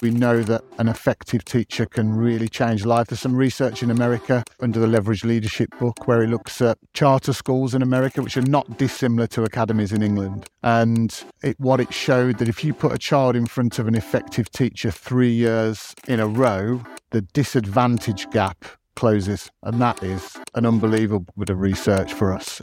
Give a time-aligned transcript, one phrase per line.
[0.00, 3.08] We know that an effective teacher can really change life.
[3.08, 7.32] There's some research in America under the Leverage Leadership book where it looks at charter
[7.32, 10.46] schools in America, which are not dissimilar to academies in England.
[10.62, 13.94] And it, what it showed that if you put a child in front of an
[13.96, 19.50] effective teacher three years in a row, the disadvantage gap closes.
[19.62, 22.62] And that is an unbelievable bit of research for us.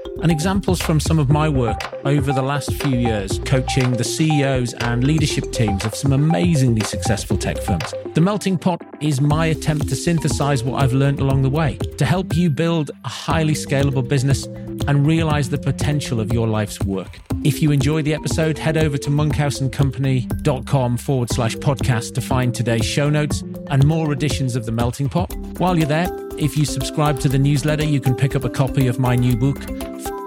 [0.21, 4.73] and examples from some of my work over the last few years coaching the CEOs
[4.75, 7.93] and leadership teams of some amazingly successful tech firms.
[8.13, 12.05] The Melting Pot is my attempt to synthesize what I've learned along the way to
[12.05, 14.45] help you build a highly scalable business
[14.87, 17.19] and realize the potential of your life's work.
[17.43, 22.85] If you enjoy the episode, head over to monkhouseandcompany.com forward slash podcast to find today's
[22.85, 25.35] show notes and more editions of The Melting Pot.
[25.57, 28.85] While you're there, if you subscribe to the newsletter, you can pick up a copy
[28.85, 29.59] of my new book,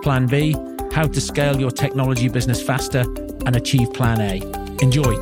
[0.02, 0.56] Plan B
[0.90, 3.02] How to Scale Your Technology Business Faster
[3.46, 4.42] and Achieve Plan A.
[4.82, 5.14] Enjoy.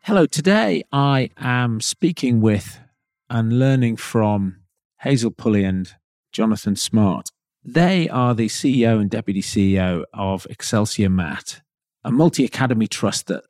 [0.00, 2.80] Hello, today I am speaking with
[3.28, 4.56] and learning from
[5.02, 5.94] Hazel Pulley and
[6.32, 7.30] Jonathan Smart.
[7.64, 11.60] They are the CEO and Deputy CEO of Excelsior Mat,
[12.04, 13.44] a multi academy trust that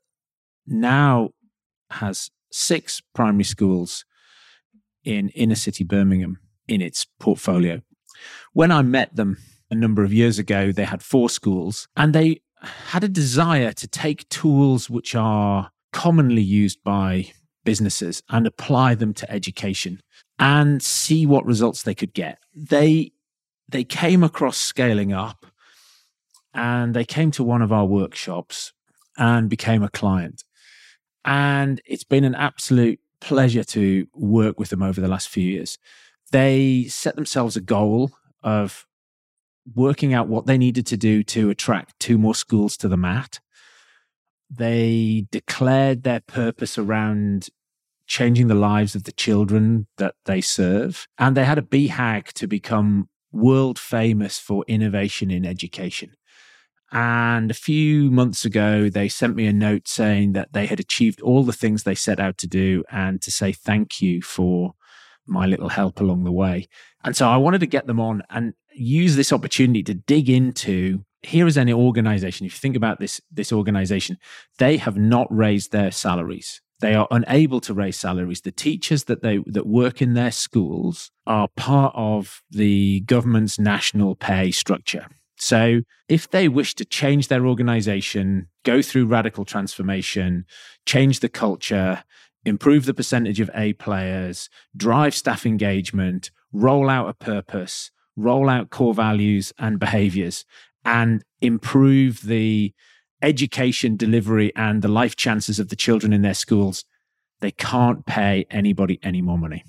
[0.66, 1.30] now
[1.90, 4.04] has six primary schools
[5.04, 7.80] in inner city Birmingham in its portfolio.
[8.52, 9.38] When I met them
[9.70, 13.88] a number of years ago, they had four schools and they had a desire to
[13.88, 17.32] take tools which are commonly used by
[17.64, 20.00] businesses and apply them to education
[20.38, 22.38] and see what results they could get.
[22.54, 23.12] They
[23.70, 25.46] they came across scaling up
[26.52, 28.72] and they came to one of our workshops
[29.16, 30.44] and became a client.
[31.24, 35.78] And it's been an absolute pleasure to work with them over the last few years.
[36.32, 38.86] They set themselves a goal of
[39.74, 43.40] working out what they needed to do to attract two more schools to the mat.
[44.48, 47.48] They declared their purpose around
[48.06, 51.06] changing the lives of the children that they serve.
[51.18, 56.12] And they had a BHAG to become world famous for innovation in education.
[56.92, 61.20] And a few months ago, they sent me a note saying that they had achieved
[61.20, 64.74] all the things they set out to do and to say thank you for
[65.26, 66.68] my little help along the way.
[67.04, 71.04] And so I wanted to get them on and use this opportunity to dig into
[71.22, 72.46] here is an organization.
[72.46, 74.16] If you think about this, this organization,
[74.58, 76.62] they have not raised their salaries.
[76.80, 78.40] They are unable to raise salaries.
[78.40, 84.16] The teachers that they that work in their schools are part of the government's national
[84.16, 85.06] pay structure.
[85.36, 90.44] So, if they wish to change their organization, go through radical transformation,
[90.84, 92.04] change the culture,
[92.44, 98.70] improve the percentage of A players, drive staff engagement, roll out a purpose, roll out
[98.70, 100.44] core values and behaviors,
[100.84, 102.74] and improve the
[103.22, 106.84] education delivery and the life chances of the children in their schools,
[107.40, 109.64] they can't pay anybody any more money.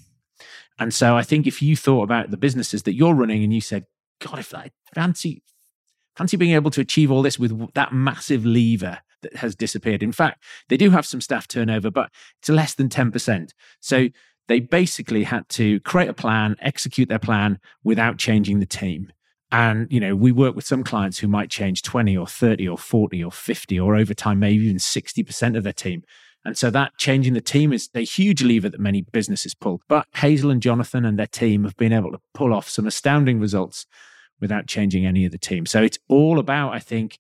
[0.80, 3.62] And so I think if you thought about the businesses that you're running and you
[3.62, 3.86] said,
[4.20, 5.44] God, if I fancy
[6.16, 10.04] fancy being able to achieve all this with that massive lever that has disappeared.
[10.04, 13.52] In fact, they do have some staff turnover, but it's less than 10%.
[13.80, 14.10] So
[14.48, 19.12] they basically had to create a plan, execute their plan without changing the team.
[19.52, 22.78] And, you know, we work with some clients who might change 20 or 30 or
[22.78, 26.04] 40 or 50 or over time, maybe even 60% of their team.
[26.44, 29.82] And so that changing the team is a huge lever that many businesses pull.
[29.88, 33.40] But Hazel and Jonathan and their team have been able to pull off some astounding
[33.40, 33.86] results
[34.40, 35.66] without changing any of the team.
[35.66, 37.20] So it's all about, I think,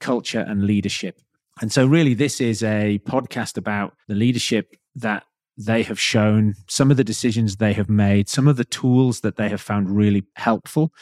[0.00, 1.20] culture and leadership.
[1.60, 5.24] And so, really, this is a podcast about the leadership that
[5.56, 9.36] they have shown, some of the decisions they have made, some of the tools that
[9.36, 10.92] they have found really helpful.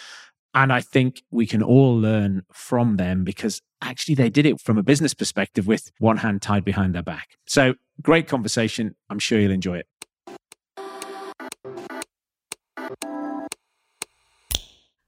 [0.55, 4.79] And I think we can all learn from them because actually they did it from
[4.79, 7.37] a business perspective with one hand tied behind their back.
[7.45, 8.95] So, great conversation.
[9.11, 9.89] I'm sure you'll enjoy it.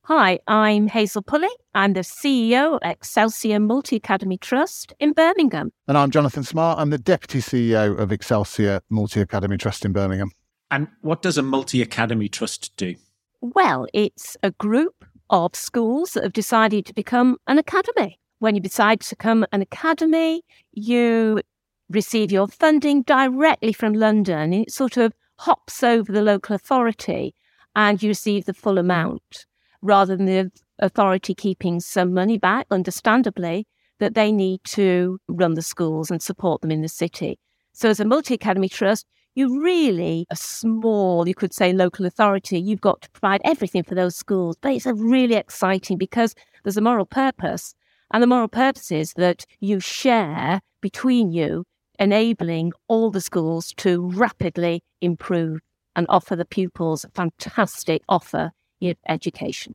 [0.03, 1.49] Hi, I'm Hazel Pulley.
[1.75, 5.73] I'm the CEO of Excelsior Multi Academy Trust in Birmingham.
[5.87, 6.79] And I'm Jonathan Smart.
[6.79, 10.31] I'm the Deputy CEO of Excelsior Multi Academy Trust in Birmingham.
[10.71, 12.97] And what does a multi academy trust do?
[13.41, 18.19] Well, it's a group of schools that have decided to become an academy.
[18.39, 20.43] When you decide to become an academy,
[20.73, 21.41] you
[21.89, 24.53] receive your funding directly from London.
[24.53, 27.35] It sort of hops over the local authority
[27.75, 29.47] and you receive the full amount
[29.83, 33.67] rather than the authority keeping some money back, understandably,
[33.99, 37.39] that they need to run the schools and support them in the city.
[37.73, 39.07] So, as a multi academy trust,
[39.37, 42.59] you really a small, you could say, local authority.
[42.59, 46.35] You've got to provide everything for those schools, but it's really exciting because
[46.65, 47.75] there's a moral purpose,
[48.13, 51.65] and the moral purpose is that you share between you,
[51.99, 55.61] enabling all the schools to rapidly improve
[55.95, 59.75] and offer the pupils a fantastic offer in education.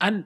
[0.00, 0.24] And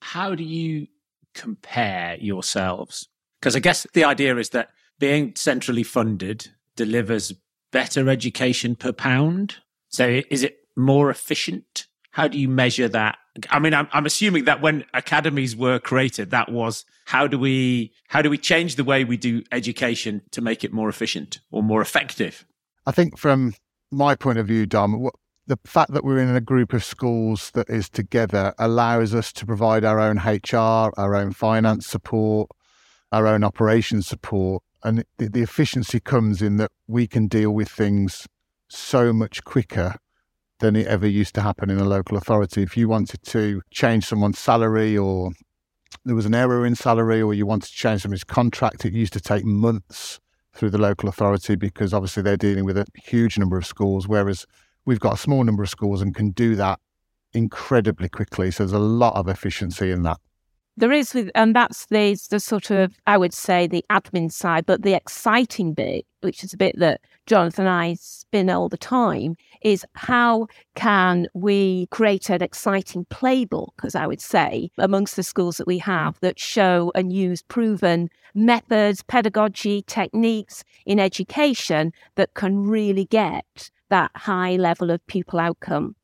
[0.00, 0.86] how do you
[1.34, 3.08] compare yourselves?
[3.40, 7.32] Because I guess the idea is that being centrally funded delivers
[7.72, 9.56] better education per pound.
[9.88, 11.86] So is it more efficient?
[12.12, 13.18] How do you measure that?
[13.50, 17.92] I mean, I'm, I'm assuming that when academies were created, that was how do we
[18.08, 21.62] how do we change the way we do education to make it more efficient or
[21.62, 22.44] more effective?
[22.86, 23.54] I think from
[23.90, 25.08] my point of view, Dom,
[25.46, 29.46] the fact that we're in a group of schools that is together allows us to
[29.46, 32.50] provide our own HR, our own finance support,
[33.12, 34.62] our own operations support.
[34.84, 38.26] And the, the efficiency comes in that we can deal with things
[38.68, 39.96] so much quicker
[40.60, 42.62] than it ever used to happen in a local authority.
[42.62, 45.30] If you wanted to change someone's salary or
[46.04, 49.12] there was an error in salary or you wanted to change someone's contract, it used
[49.14, 50.20] to take months
[50.54, 54.46] through the local authority because obviously they're dealing with a huge number of schools, whereas
[54.84, 56.80] we've got a small number of schools and can do that
[57.32, 58.50] incredibly quickly.
[58.50, 60.18] So there's a lot of efficiency in that.
[60.78, 64.64] There is, with, and that's the, the sort of, I would say, the admin side,
[64.64, 68.78] but the exciting bit, which is a bit that Jonathan and I spin all the
[68.78, 70.46] time, is how
[70.76, 75.78] can we create an exciting playbook, as I would say, amongst the schools that we
[75.78, 83.72] have that show and use proven methods, pedagogy, techniques in education that can really get
[83.88, 85.96] that high level of pupil outcome.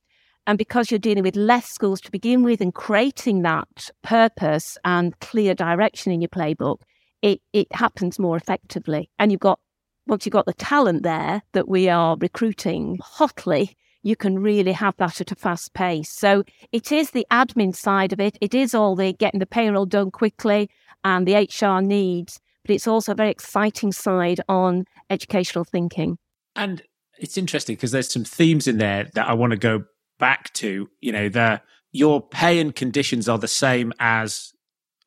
[0.46, 5.18] And because you're dealing with less schools to begin with and creating that purpose and
[5.20, 6.80] clear direction in your playbook,
[7.22, 9.10] it, it happens more effectively.
[9.18, 9.58] And you've got,
[10.06, 14.94] once you've got the talent there that we are recruiting hotly, you can really have
[14.98, 16.10] that at a fast pace.
[16.10, 18.36] So it is the admin side of it.
[18.42, 20.68] It is all the getting the payroll done quickly
[21.02, 26.18] and the HR needs, but it's also a very exciting side on educational thinking.
[26.54, 26.82] And
[27.18, 29.84] it's interesting because there's some themes in there that I want to go
[30.24, 30.88] back to.
[31.00, 31.60] You know, the
[31.92, 34.52] your pay and conditions are the same as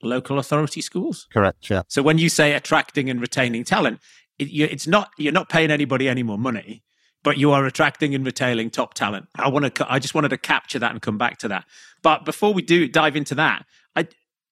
[0.04, 1.28] local authority schools.
[1.34, 1.70] Correct.
[1.72, 1.82] Yeah.
[1.88, 4.00] So when you say attracting and retaining talent,
[4.38, 6.84] it, you, it's not you're not paying anybody any more money,
[7.24, 9.26] but you are attracting and retaining top talent.
[9.36, 9.92] I want to.
[9.92, 11.66] I just wanted to capture that and come back to that.
[12.04, 13.66] But before we do dive into that,
[13.96, 14.08] I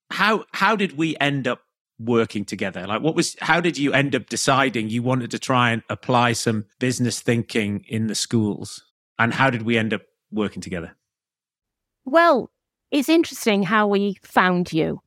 [0.10, 1.62] how how did we end up
[2.00, 2.86] working together?
[2.88, 6.34] Like, what was, how did you end up deciding you wanted to try and apply
[6.34, 8.84] some business thinking in the schools?
[9.18, 10.96] And how did we end up working together?
[12.06, 12.52] Well,
[12.92, 15.02] it's interesting how we found you.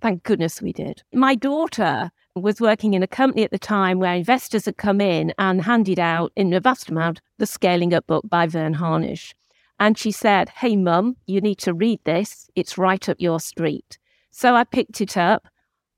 [0.00, 1.02] Thank goodness we did.
[1.12, 5.32] My daughter was working in a company at the time where investors had come in
[5.38, 9.34] and handed out, in a vast amount, the Scaling Up book by Verne Harnish.
[9.78, 12.48] And she said, Hey, mum, you need to read this.
[12.54, 13.98] It's right up your street.
[14.30, 15.46] So I picked it up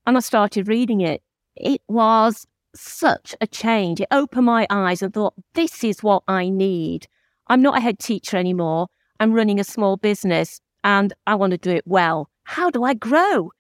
[0.07, 1.23] and I started reading it.
[1.57, 4.01] It was such a change.
[4.01, 7.07] It opened my eyes and thought, this is what I need.
[7.49, 8.89] I'm not a head teacher anymore.
[9.21, 12.29] I'm running a small business and I want to do it well.
[12.45, 13.51] How do I grow?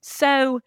[0.00, 0.60] So,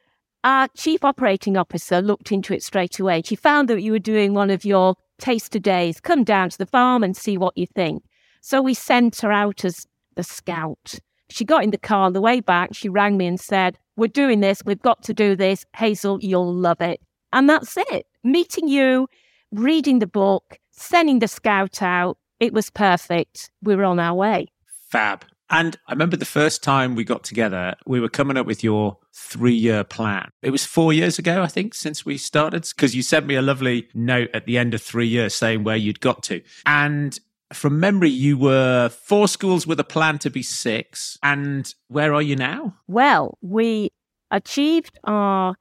[0.44, 3.22] our chief operating officer looked into it straight away.
[3.26, 6.00] She found that you were doing one of your taster days.
[6.00, 8.04] Come down to the farm and see what you think.
[8.42, 10.96] So, we sent her out as the scout.
[11.30, 12.74] She got in the car on the way back.
[12.74, 14.64] She rang me and said, we're doing this.
[14.64, 15.66] We've got to do this.
[15.76, 17.02] Hazel, you'll love it.
[17.34, 18.06] And that's it.
[18.24, 19.08] Meeting you,
[19.52, 22.18] reading the book, sending the scout out.
[22.40, 23.50] It was perfect.
[23.62, 24.48] We were on our way.
[24.90, 25.26] Fab.
[25.50, 28.98] And I remember the first time we got together, we were coming up with your
[29.14, 30.30] three year plan.
[30.42, 33.42] It was four years ago, I think, since we started, because you sent me a
[33.42, 36.42] lovely note at the end of three years saying where you'd got to.
[36.66, 37.18] And
[37.54, 41.18] from memory, you were four schools with a plan to be six.
[41.24, 42.76] And where are you now?
[42.88, 43.92] Well, we
[44.32, 45.56] achieved our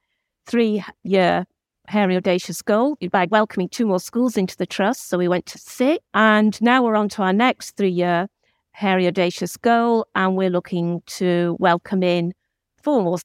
[0.45, 1.45] three year
[1.87, 5.07] Hairy Audacious goal by welcoming two more schools into the trust.
[5.07, 6.03] So we went to six.
[6.13, 8.27] And now we're on to our next three year
[8.71, 10.05] Hairy Audacious goal.
[10.13, 12.33] And we're looking to welcome in
[12.81, 13.17] four more.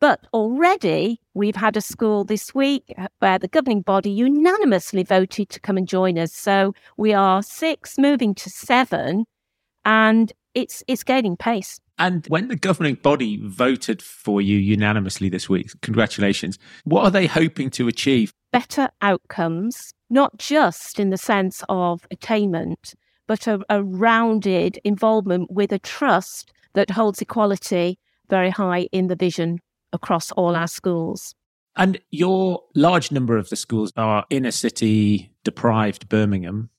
[0.00, 5.60] But already we've had a school this week where the governing body unanimously voted to
[5.60, 6.32] come and join us.
[6.32, 9.26] So we are six moving to seven
[9.84, 11.80] and it's it's gaining pace.
[11.98, 16.58] And when the governing body voted for you unanimously this week, congratulations.
[16.84, 18.32] What are they hoping to achieve?
[18.52, 22.94] Better outcomes, not just in the sense of attainment,
[23.26, 29.16] but a, a rounded involvement with a trust that holds equality very high in the
[29.16, 29.58] vision
[29.92, 31.34] across all our schools.
[31.76, 36.70] And your large number of the schools are inner city deprived Birmingham.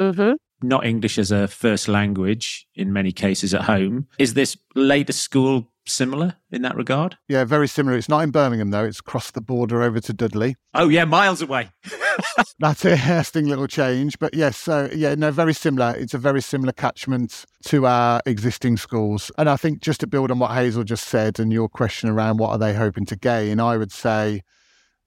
[0.00, 0.32] Mm-hmm.
[0.60, 4.08] Not English as a first language in many cases at home.
[4.18, 7.16] Is this latest school similar in that regard?
[7.28, 7.96] Yeah, very similar.
[7.96, 8.84] It's not in Birmingham though.
[8.84, 10.56] It's crossed the border over to Dudley.
[10.74, 11.70] Oh yeah, miles away.
[12.58, 15.94] That's a interesting little change, but yes, so yeah, no, very similar.
[15.96, 20.30] It's a very similar catchment to our existing schools, and I think just to build
[20.30, 23.60] on what Hazel just said and your question around what are they hoping to gain,
[23.60, 24.42] I would say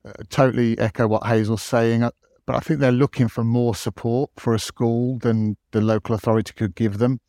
[0.05, 2.09] uh, totally echo what Hazel's saying.
[2.51, 6.51] But I think they're looking for more support for a school than the local authority
[6.51, 7.21] could give them.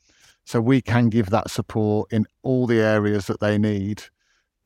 [0.45, 4.03] So we can give that support in all the areas that they need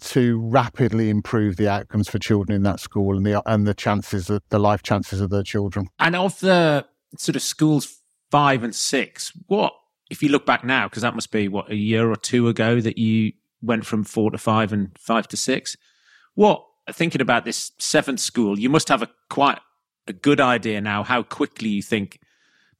[0.00, 4.30] to rapidly improve the outcomes for children in that school and the and the chances
[4.30, 5.88] of the life chances of their children.
[5.98, 6.86] And of the
[7.18, 7.98] sort of schools
[8.30, 9.74] five and six, what
[10.08, 12.80] if you look back now, because that must be what a year or two ago
[12.80, 15.76] that you went from four to five and five to six.
[16.34, 19.58] What thinking about this seventh school, you must have a quite
[20.06, 22.20] a good idea now how quickly you think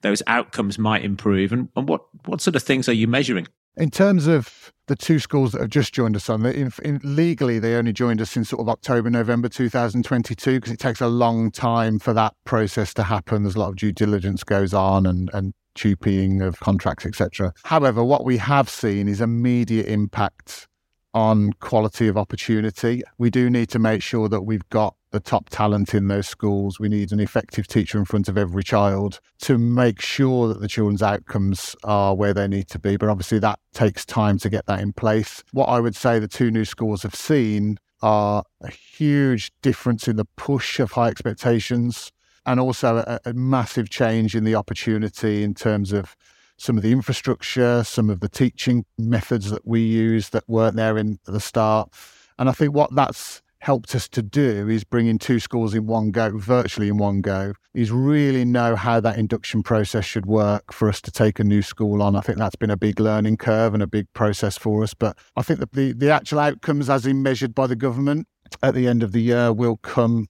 [0.03, 3.47] those outcomes might improve and, and what, what sort of things are you measuring?
[3.77, 7.59] In terms of the two schools that have just joined us on, in, in, legally
[7.59, 11.51] they only joined us in sort of October, November 2022 because it takes a long
[11.51, 13.43] time for that process to happen.
[13.43, 17.53] There's a lot of due diligence goes on and, and TUPEing of contracts, etc.
[17.65, 20.69] However, what we have seen is immediate impact
[21.13, 23.03] on quality of opportunity.
[23.19, 26.79] We do need to make sure that we've got the top talent in those schools.
[26.79, 30.69] We need an effective teacher in front of every child to make sure that the
[30.69, 32.99] children's outcomes are where they need to be.
[32.99, 35.43] But obviously, that takes time to get that in place.
[35.53, 40.17] What I would say the two new schools have seen are a huge difference in
[40.17, 42.13] the push of high expectations
[42.45, 46.15] and also a, a massive change in the opportunity in terms of
[46.59, 50.99] some of the infrastructure, some of the teaching methods that we use that weren't there
[50.99, 51.91] in the start.
[52.39, 55.89] And I think what that's helped us to do is bring in two schools in
[55.89, 60.73] one go, virtually in one go, is really know how that induction process should work
[60.73, 62.15] for us to take a new school on.
[62.15, 64.95] I think that's been a big learning curve and a big process for us.
[64.95, 68.29] But I think that the, the actual outcomes, as in measured by the government
[68.63, 70.29] at the end of the year, will come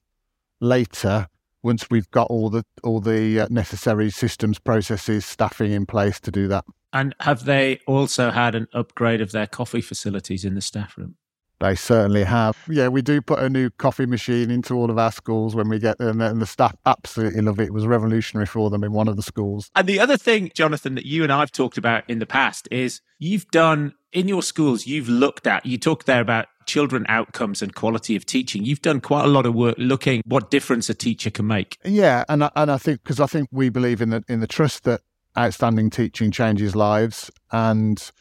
[0.59, 1.27] later
[1.61, 6.31] once we've got all the all the uh, necessary systems, processes, staffing in place to
[6.31, 6.65] do that.
[6.91, 11.17] And have they also had an upgrade of their coffee facilities in the staff room?
[11.59, 12.55] They certainly have.
[12.69, 15.79] Yeah, we do put a new coffee machine into all of our schools when we
[15.79, 17.67] get there, and the staff absolutely love it.
[17.67, 19.71] It was revolutionary for them in one of the schools.
[19.75, 23.01] And the other thing, Jonathan, that you and I've talked about in the past is
[23.17, 27.73] you've done in your schools, you've looked at, you talked there about children outcomes and
[27.73, 28.63] quality of teaching.
[28.63, 31.77] You've done quite a lot of work looking what difference a teacher can make.
[31.83, 34.47] Yeah, and I, and I think because I think we believe in the in the
[34.47, 35.01] trust that
[35.37, 38.11] outstanding teaching changes lives, and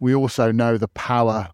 [0.00, 1.50] we also know the power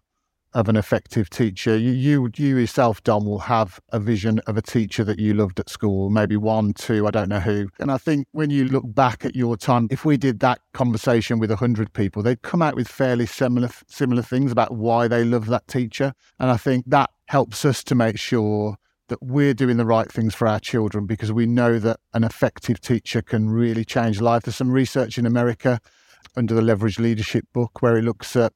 [0.53, 1.77] of an effective teacher.
[1.77, 5.59] You, you, you yourself, Dom, will have a vision of a teacher that you loved
[5.59, 7.69] at school, maybe one, two, I don't know who.
[7.79, 11.39] And I think when you look back at your time, if we did that conversation
[11.39, 15.47] with 100 people, they'd come out with fairly similar, similar things about why they love
[15.47, 16.13] that teacher.
[16.39, 20.33] And I think that helps us to make sure that we're doing the right things
[20.33, 24.43] for our children because we know that an effective teacher can really change life.
[24.43, 25.79] There's some research in America
[26.35, 28.53] under the Leverage Leadership book where it looks at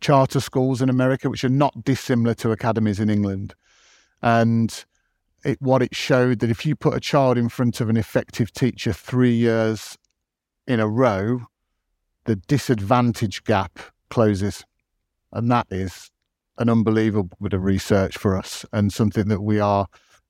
[0.00, 3.54] charter schools in America, which are not dissimilar to academies in England.
[4.22, 4.84] And
[5.44, 8.52] it, what it showed that if you put a child in front of an effective
[8.52, 9.96] teacher three years
[10.66, 11.42] in a row,
[12.24, 13.78] the disadvantage gap
[14.10, 14.64] closes.
[15.32, 16.10] And that is
[16.58, 19.86] an unbelievable bit of research for us and something that we are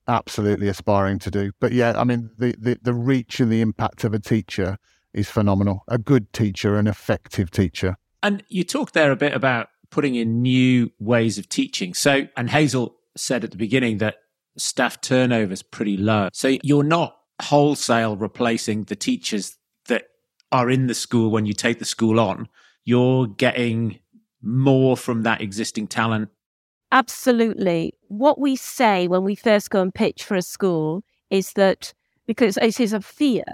[0.06, 1.52] absolutely aspiring to do.
[1.60, 4.78] But yeah, I mean, the, the, the reach and the impact of a teacher
[5.12, 5.82] is phenomenal.
[5.88, 7.96] A good teacher, an effective teacher.
[8.22, 11.94] And you talked there a bit about putting in new ways of teaching.
[11.94, 14.16] So, and Hazel said at the beginning that
[14.56, 16.28] staff turnover is pretty low.
[16.32, 19.56] So you're not wholesale replacing the teachers
[19.86, 20.04] that
[20.50, 22.48] are in the school when you take the school on.
[22.84, 24.00] You're getting
[24.42, 26.30] more from that existing talent.
[26.90, 27.92] Absolutely.
[28.08, 31.92] What we say when we first go and pitch for a school is that
[32.26, 33.44] because it is a fear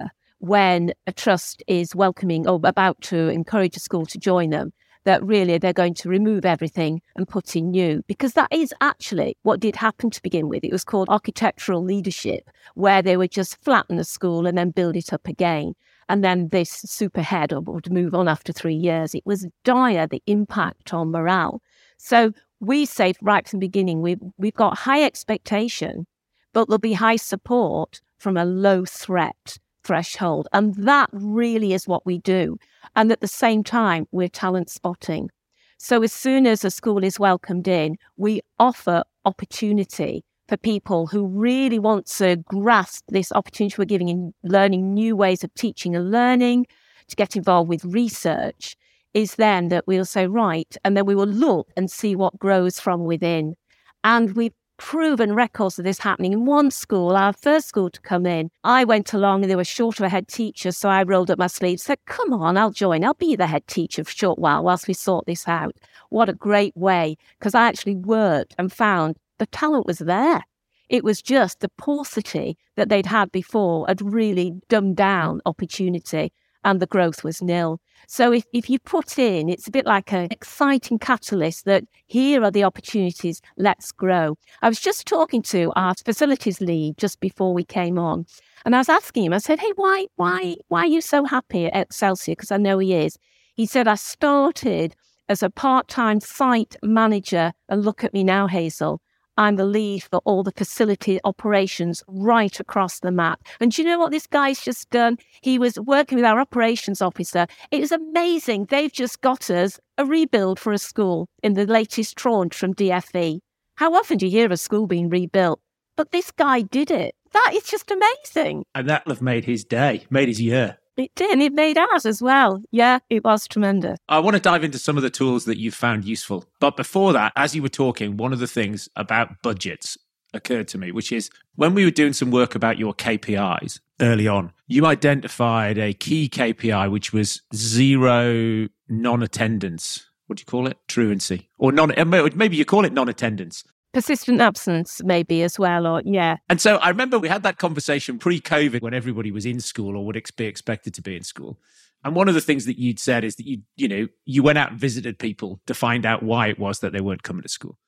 [0.44, 4.72] when a trust is welcoming or about to encourage a school to join them,
[5.04, 8.02] that really they're going to remove everything and put in new.
[8.06, 10.62] Because that is actually what did happen to begin with.
[10.62, 14.96] It was called architectural leadership, where they would just flatten the school and then build
[14.96, 15.74] it up again.
[16.10, 19.14] And then this super head would move on after three years.
[19.14, 21.62] It was dire, the impact on morale.
[21.96, 26.06] So we say right from the beginning, we've, we've got high expectation,
[26.52, 30.48] but there'll be high support from a low threat threshold.
[30.52, 32.58] And that really is what we do.
[32.96, 35.30] And at the same time, we're talent spotting.
[35.78, 41.26] So as soon as a school is welcomed in, we offer opportunity for people who
[41.26, 46.10] really want to grasp this opportunity we're giving in learning new ways of teaching and
[46.10, 46.66] learning,
[47.08, 48.76] to get involved with research,
[49.12, 52.80] is then that we'll say, right, and then we will look and see what grows
[52.80, 53.54] from within.
[54.02, 56.32] And we've proven records of this happening.
[56.32, 59.64] In one school, our first school to come in, I went along and there were
[59.64, 60.72] short of a head teacher.
[60.72, 63.04] So I rolled up my sleeves, said, Come on, I'll join.
[63.04, 65.76] I'll be the head teacher for a short while whilst we sort this out.
[66.10, 67.16] What a great way.
[67.38, 70.42] Because I actually worked and found the talent was there.
[70.88, 76.32] It was just the paucity that they'd had before had really dumbed down opportunity
[76.64, 77.80] and the growth was nil.
[78.06, 82.42] So if, if you put in, it's a bit like an exciting catalyst that here
[82.42, 84.36] are the opportunities, let's grow.
[84.62, 88.26] I was just talking to our facilities lead just before we came on,
[88.64, 91.66] and I was asking him, I said, Hey, why, why, why are you so happy
[91.66, 92.32] at Excelsior?
[92.32, 93.18] Because I know he is.
[93.54, 94.94] He said, I started
[95.28, 99.00] as a part time site manager, and look at me now, Hazel.
[99.36, 103.40] I'm the lead for all the facility operations right across the MAT.
[103.60, 105.18] And do you know what this guy's just done?
[105.40, 107.46] He was working with our operations officer.
[107.70, 108.66] It was amazing.
[108.70, 113.40] They've just got us a rebuild for a school in the latest tranche from DFE.
[113.76, 115.60] How often do you hear of a school being rebuilt?
[115.96, 117.14] But this guy did it.
[117.32, 118.64] That is just amazing.
[118.74, 120.78] And that'll have made his day, made his year.
[120.96, 121.40] It did.
[121.40, 122.62] It made ours as well.
[122.70, 123.98] Yeah, it was tremendous.
[124.08, 126.44] I want to dive into some of the tools that you found useful.
[126.60, 129.98] But before that, as you were talking, one of the things about budgets
[130.32, 134.28] occurred to me, which is when we were doing some work about your KPIs early
[134.28, 140.10] on, you identified a key KPI, which was zero non attendance.
[140.26, 140.78] What do you call it?
[140.88, 141.48] Truancy.
[141.58, 141.92] Or non,
[142.36, 146.36] maybe you call it non attendance persistent absence maybe as well or yeah.
[146.48, 150.04] And so i remember we had that conversation pre-covid when everybody was in school or
[150.04, 151.58] would be expected to be in school.
[152.04, 154.58] And one of the things that you'd said is that you you know you went
[154.58, 157.48] out and visited people to find out why it was that they weren't coming to
[157.48, 157.78] school.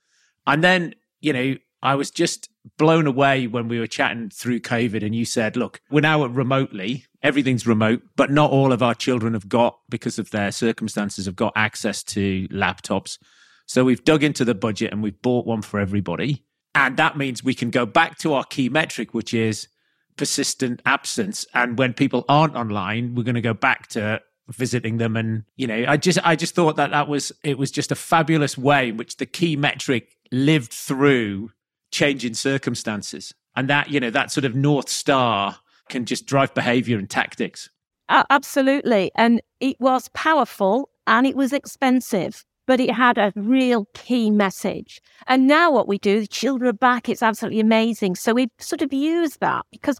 [0.47, 5.05] And then you know i was just blown away when we were chatting through covid
[5.05, 7.05] and you said look we're now remotely.
[7.23, 11.37] Everything's remote but not all of our children have got because of their circumstances have
[11.37, 13.19] got access to laptops
[13.67, 16.45] so we've dug into the budget and we've bought one for everybody.
[16.75, 19.69] And that means we can go back to our key metric, which is
[20.17, 21.47] persistent absence.
[21.53, 25.17] And when people aren't online, we're going to go back to visiting them.
[25.17, 27.97] And, you know, I just, I just thought that that was, it was just a
[27.97, 31.51] fabulous way in which the key metric lived through
[31.91, 33.35] changing circumstances.
[33.57, 35.57] And that, you know, that sort of North Star
[35.89, 37.71] can just drive behavior and tactics.
[38.09, 39.11] Uh, absolutely.
[39.17, 45.01] And it was powerful and it was expensive but it had a real key message.
[45.27, 48.17] And now what we do, the children are back, it's absolutely amazing.
[48.17, 49.99] So we sort of use that because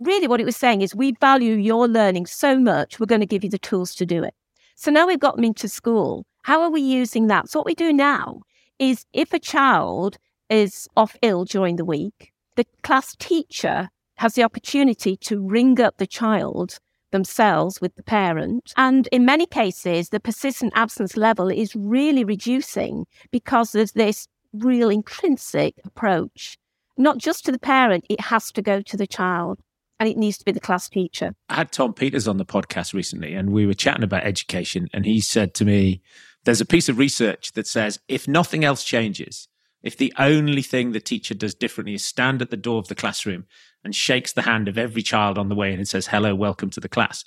[0.00, 3.26] really what it was saying is we value your learning so much, we're going to
[3.26, 4.34] give you the tools to do it.
[4.74, 6.26] So now we've got them into school.
[6.42, 7.48] How are we using that?
[7.48, 8.42] So what we do now
[8.78, 14.42] is if a child is off ill during the week, the class teacher has the
[14.42, 16.78] opportunity to ring up the child
[17.12, 18.72] themselves with the parent.
[18.76, 24.90] And in many cases, the persistent absence level is really reducing because of this real
[24.90, 26.58] intrinsic approach.
[26.98, 29.60] Not just to the parent, it has to go to the child
[29.98, 31.34] and it needs to be the class teacher.
[31.48, 34.88] I had Tom Peters on the podcast recently and we were chatting about education.
[34.92, 36.02] And he said to me,
[36.44, 39.48] There's a piece of research that says if nothing else changes,
[39.82, 42.94] if the only thing the teacher does differently is stand at the door of the
[42.94, 43.46] classroom
[43.84, 46.70] and shakes the hand of every child on the way in and says, hello, welcome
[46.70, 47.24] to the class,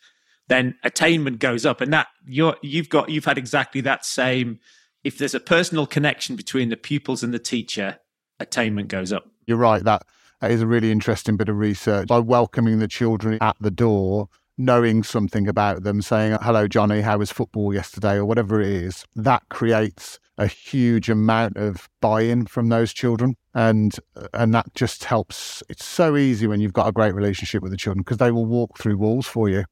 [0.47, 1.81] then attainment goes up.
[1.81, 4.59] And that you're, you've got, you've had exactly that same,
[5.03, 7.99] if there's a personal connection between the pupils and the teacher,
[8.39, 9.25] attainment goes up.
[9.45, 9.83] You're right.
[9.83, 10.03] That,
[10.41, 12.07] that is a really interesting bit of research.
[12.07, 17.17] By welcoming the children at the door, knowing something about them, saying, hello, Johnny, how
[17.17, 22.69] was football yesterday, or whatever it is, that creates a huge amount of buy-in from
[22.69, 23.95] those children and
[24.33, 25.63] and that just helps.
[25.69, 28.45] It's so easy when you've got a great relationship with the children because they will
[28.45, 29.63] walk through walls for you.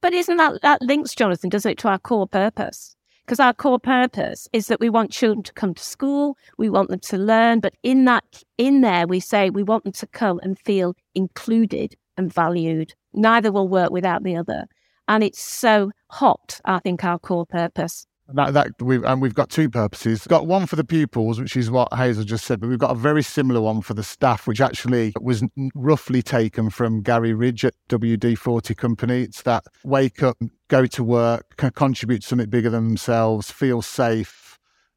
[0.00, 2.94] But isn't that that links jonathan does it to our core purpose?
[3.24, 6.90] Because our core purpose is that we want children to come to school we want
[6.90, 10.38] them to learn but in that in there we say we want them to come
[10.44, 12.94] and feel included and valued.
[13.12, 14.66] Neither will work without the other.
[15.08, 19.50] And it's so hot i think our core purpose that, that we've, and we've got
[19.50, 20.22] two purposes.
[20.22, 22.90] We've got one for the pupils, which is what Hazel just said, but we've got
[22.90, 25.42] a very similar one for the staff, which actually was
[25.74, 29.22] roughly taken from Garry Ridge at WD 40 Company.
[29.22, 30.36] It's that wake up,
[30.68, 34.46] go to work, contribute to something bigger than themselves, feel safe,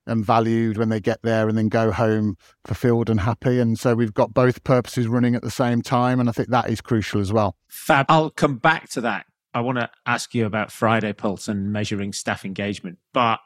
[0.10, 3.60] and valued when they get there and then go home fulfilled and happy.
[3.60, 6.20] And so we've got both purposes running at the same time.
[6.20, 7.56] And I think that is crucial as well.
[7.68, 8.08] Fab.
[8.10, 9.28] I'll come back to that.
[9.60, 12.98] I want to ask you about Friday Pulse and measuring staff engagement.
[13.12, 13.42] But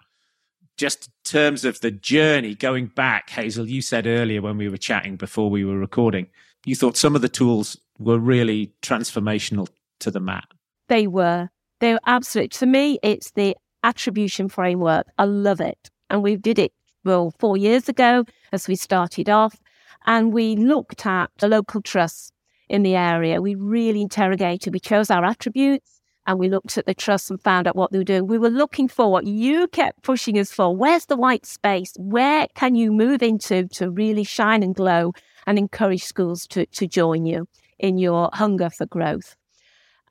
[0.78, 4.78] just in terms of the journey going back, Hazel, you said earlier when we were
[4.78, 6.28] chatting before we were recording,
[6.65, 9.67] you thought some of the tools were really transformational
[10.02, 10.45] to the MAT.
[10.88, 11.49] They were.
[11.80, 12.54] They were absolute.
[12.54, 15.08] For me, it's the attribution framework.
[15.17, 15.89] I love it.
[16.12, 16.73] And we did it,
[17.04, 19.56] well, four years ago as we started off.
[20.06, 22.32] And we looked at the local trusts
[22.69, 23.41] in the area.
[23.41, 25.92] We really interrogated, we chose our attributes
[26.25, 28.27] and we looked at the trusts and found out what they were doing.
[28.27, 30.75] We were looking for what you kept pushing us for.
[30.75, 31.93] Where's the white space?
[31.97, 35.13] Where can you move into to really shine and glow
[35.45, 37.47] and encourage schools to, to join you
[37.79, 39.36] in your hunger for growth?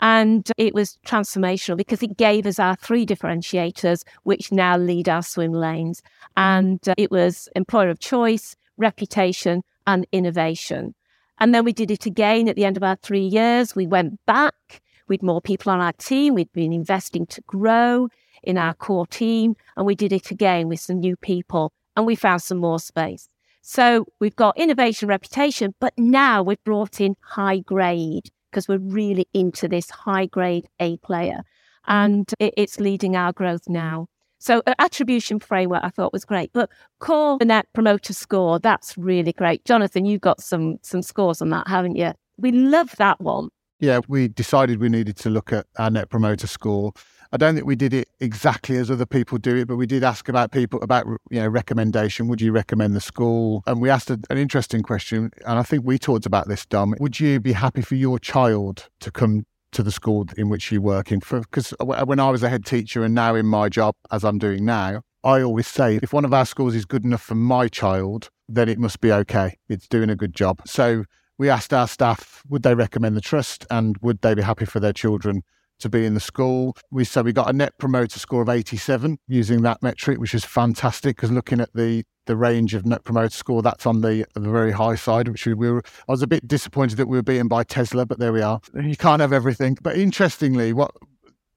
[0.01, 5.23] And it was transformational because it gave us our three differentiators, which now lead our
[5.23, 6.03] swim lanes.
[6.37, 10.95] And uh, it was employer of choice, reputation, and innovation.
[11.39, 13.77] And then we did it again at the end of our three years.
[13.77, 16.35] We went back with more people on our team.
[16.35, 18.09] We'd been investing to grow
[18.43, 19.55] in our core team.
[19.77, 23.29] And we did it again with some new people and we found some more space.
[23.61, 29.29] So we've got innovation reputation, but now we've brought in high grade because we're really
[29.35, 31.43] into this high grade A player
[31.87, 34.09] and it, it's leading our growth now.
[34.39, 36.71] So attribution framework I thought was great, but
[37.01, 39.65] core the net promoter score, that's really great.
[39.67, 42.13] Jonathan, you've got some some scores on that, haven't you?
[42.39, 43.51] We love that one.
[43.83, 46.95] Yeah, we decided we needed to look at our net promoter score
[47.35, 50.05] I don't think we did it exactly as other people do it, but we did
[50.05, 52.29] ask about people about you know recommendation.
[52.29, 53.63] Would you recommend the school?
[53.67, 56.95] And we asked an interesting question, and I think we talked about this, Dom.
[57.01, 60.83] Would you be happy for your child to come to the school in which you
[60.83, 61.21] work in?
[61.21, 64.67] Because when I was a head teacher, and now in my job as I'm doing
[64.67, 68.29] now, I always say if one of our schools is good enough for my child,
[68.47, 69.57] then it must be okay.
[69.71, 70.61] It's doing a good job.
[70.67, 71.05] So
[71.39, 74.81] we asked our staff, would they recommend the trust, and would they be happy for
[74.81, 75.43] their children?
[75.83, 76.77] to be in the school.
[76.93, 80.45] We so we got a net promoter score of 87 using that metric, which is
[80.45, 84.41] fantastic because looking at the the range of net promoter score, that's on the, the
[84.41, 85.83] very high side, which we were.
[86.09, 88.61] I was a bit disappointed that we were beaten by Tesla, but there we are.
[88.81, 89.77] You can't have everything.
[89.83, 90.93] But interestingly, what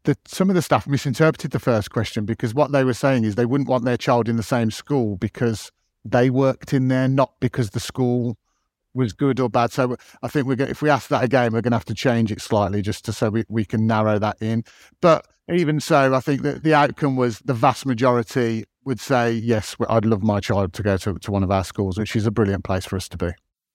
[0.05, 3.35] the, some of the staff misinterpreted the first question because what they were saying is
[3.35, 5.71] they wouldn't want their child in the same school because
[6.03, 8.37] they worked in there, not because the school
[8.95, 9.71] was good or bad.
[9.71, 11.93] So I think we're going, if we ask that again, we're going to have to
[11.93, 14.63] change it slightly just to so we, we can narrow that in.
[15.01, 19.75] But even so, I think that the outcome was the vast majority would say, yes,
[19.89, 22.31] I'd love my child to go to, to one of our schools, which is a
[22.31, 23.31] brilliant place for us to be.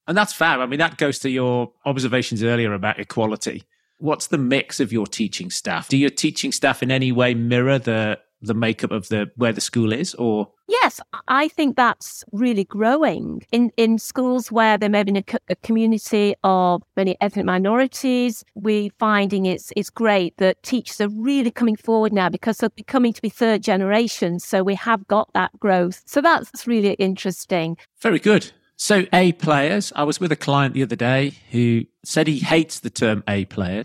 [0.07, 0.61] And that's fair.
[0.61, 3.65] I mean, that goes to your observations earlier about equality.
[3.99, 5.89] What's the mix of your teaching staff?
[5.89, 9.61] Do your teaching staff in any way mirror the the makeup of the where the
[9.61, 10.49] school is or?
[10.69, 13.43] Yes i think that's really growing.
[13.53, 18.91] In in schools where there may be a, a community of many ethnic minorities we're
[18.99, 23.23] finding it's it's great that teachers are really coming forward now because they're becoming to
[23.23, 26.03] be third generation so we have got that growth.
[26.07, 27.77] So that's really interesting.
[28.01, 28.53] Very good.
[28.77, 32.81] So a players i was with a client the other day who said he hates
[32.81, 33.85] the term a player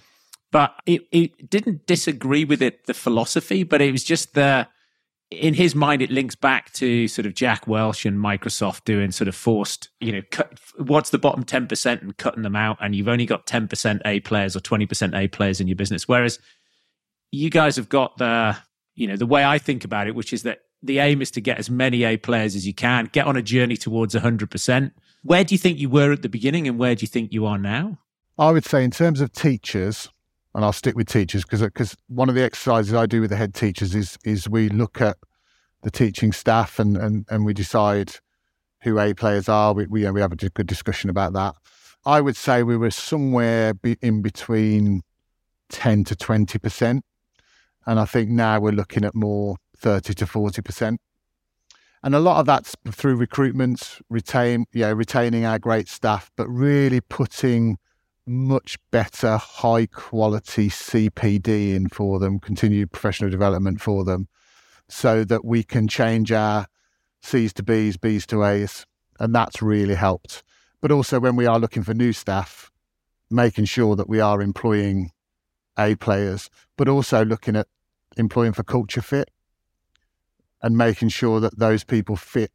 [0.51, 4.67] but it, it didn't disagree with it, the philosophy, but it was just the,
[5.31, 9.27] in his mind, it links back to sort of Jack Welch and Microsoft doing sort
[9.27, 12.77] of forced, you know, cut, what's the bottom 10% and cutting them out.
[12.79, 16.08] And you've only got 10% A players or 20% A players in your business.
[16.08, 16.39] Whereas
[17.31, 18.55] you guys have got the,
[18.93, 21.41] you know, the way I think about it, which is that the aim is to
[21.41, 24.91] get as many A players as you can, get on a journey towards 100%.
[25.23, 27.45] Where do you think you were at the beginning and where do you think you
[27.47, 27.99] are now?
[28.38, 30.10] I would say, in terms of teachers,
[30.56, 33.36] and I'll stick with teachers because because one of the exercises I do with the
[33.36, 35.18] head teachers is is we look at
[35.84, 38.13] the teaching staff and and, and we decide
[38.82, 39.74] who A players are.
[39.74, 41.56] We we, we have a good discussion about that.
[42.06, 45.02] I would say we were somewhere in between
[45.70, 47.04] ten to twenty percent,
[47.86, 51.02] and I think now we're looking at more thirty to forty percent.
[52.02, 57.02] And a lot of that's through recruitment, retain, yeah, retaining our great staff, but really
[57.02, 57.78] putting
[58.25, 64.27] much better high quality CPD in for them, continued professional development for them,
[64.88, 66.67] so that we can change our
[67.21, 68.85] C's to B's, B's to A's.
[69.19, 70.43] And that's really helped.
[70.81, 72.71] But also when we are looking for new staff,
[73.29, 75.11] making sure that we are employing
[75.77, 77.67] A players, but also looking at
[78.17, 79.31] employing for culture fit
[80.61, 82.51] and making sure that those people fit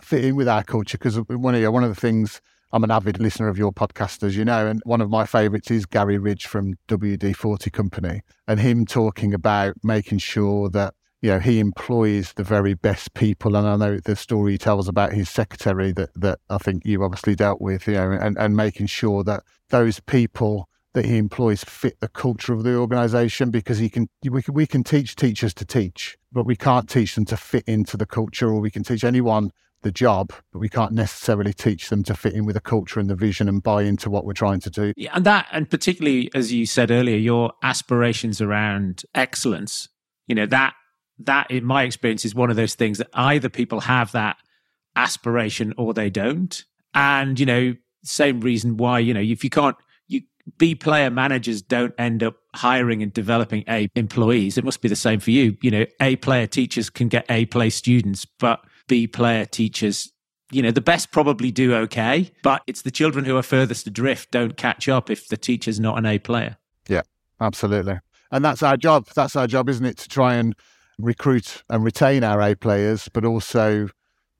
[0.00, 0.98] fit in with our culture.
[0.98, 2.40] Because uh, one of one of the things
[2.74, 5.70] I'm an avid listener of your podcast, as you know, and one of my favourites
[5.70, 11.30] is Garry Ridge from WD 40 Company, and him talking about making sure that you
[11.30, 13.54] know, he employs the very best people.
[13.54, 17.00] And I know the story he tells about his secretary that, that I think you've
[17.00, 21.62] obviously dealt with, you know, and, and making sure that those people that he employs
[21.62, 25.54] fit the culture of the organization because he can we, can we can teach teachers
[25.54, 28.84] to teach but we can't teach them to fit into the culture or we can
[28.84, 29.50] teach anyone
[29.84, 33.08] the job but we can't necessarily teach them to fit in with the culture and
[33.08, 34.92] the vision and buy into what we're trying to do.
[34.96, 39.88] Yeah, and that and particularly as you said earlier your aspirations around excellence
[40.26, 40.74] you know that
[41.18, 44.36] that in my experience is one of those things that either people have that
[44.96, 46.64] aspiration or they don't.
[46.94, 49.76] And you know same reason why you know if you can't
[50.08, 50.20] you
[50.58, 54.58] b player managers don't end up hiring and developing a employees.
[54.58, 55.56] It must be the same for you.
[55.62, 60.12] You know a player teachers can get a play students but b player teachers
[60.50, 64.30] you know the best probably do okay but it's the children who are furthest adrift
[64.30, 66.56] don't catch up if the teacher's not an a player
[66.88, 67.02] yeah
[67.40, 67.98] absolutely
[68.30, 70.54] and that's our job that's our job isn't it to try and
[70.98, 73.88] recruit and retain our A players, but also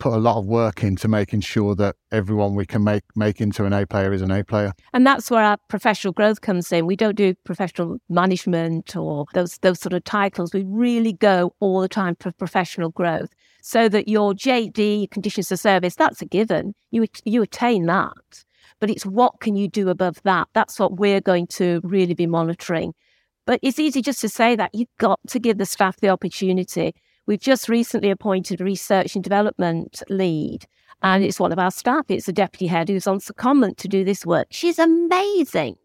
[0.00, 3.64] put a lot of work into making sure that everyone we can make make into
[3.64, 4.72] an A player is an A player.
[4.92, 6.87] And that's where our professional growth comes in.
[6.87, 10.52] We don't do professional management or those those sort of titles.
[10.52, 13.30] We really go all the time for professional growth.
[13.66, 16.74] So that your JD conditions of service, that's a given.
[16.90, 18.44] You you attain that.
[18.79, 20.48] But it's what can you do above that?
[20.53, 22.92] That's what we're going to really be monitoring.
[23.46, 26.94] But it's easy just to say that you've got to give the staff the opportunity.
[27.24, 30.66] We've just recently appointed a research and development lead,
[31.00, 32.05] and it's one of our staff.
[32.11, 34.48] It's a deputy head who's on secondment to do this work.
[34.50, 35.77] She's amazing.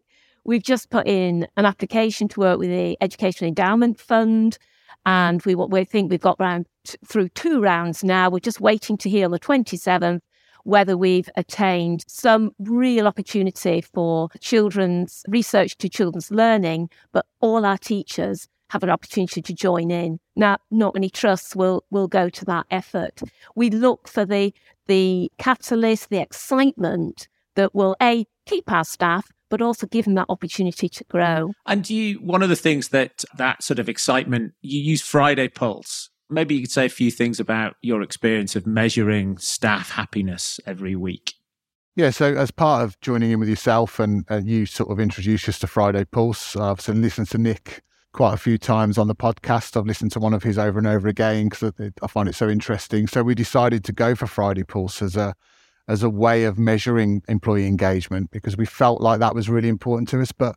[0.44, 4.58] We've just put in an application to work with the Education Endowment Fund,
[5.06, 8.30] and we we think we've got round t- through two rounds now.
[8.30, 10.20] We're just waiting to hear on the 27th
[10.64, 17.78] whether we've attained some real opportunity for children's research to children's learning, but all our
[17.78, 20.20] teachers have an opportunity to join in.
[20.36, 23.20] Now, not many trusts will will go to that effort.
[23.54, 24.54] We look for the
[24.86, 30.26] the catalyst, the excitement that will a keep our staff, but also give them that
[30.28, 31.48] opportunity to grow.
[31.48, 31.52] Mm.
[31.66, 36.10] And you, one of the things that that sort of excitement, you use Friday Pulse
[36.30, 40.94] maybe you could say a few things about your experience of measuring staff happiness every
[40.94, 41.34] week.
[41.96, 45.48] Yeah, so as part of joining in with yourself and, and you sort of introduced
[45.48, 47.82] us to Friday Pulse, I've listened to Nick
[48.12, 49.76] quite a few times on the podcast.
[49.76, 52.48] I've listened to one of his over and over again because I find it so
[52.48, 53.06] interesting.
[53.06, 55.34] So we decided to go for Friday Pulse as a
[55.90, 60.08] as a way of measuring employee engagement because we felt like that was really important
[60.08, 60.30] to us.
[60.30, 60.54] But